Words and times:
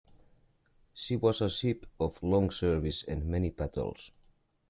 She 0.95 1.15
was 1.15 1.41
a 1.41 1.49
ship 1.51 1.85
of 1.99 2.23
long 2.23 2.49
service 2.49 3.03
and 3.03 3.23
many 3.27 3.51
battles. 3.51 4.11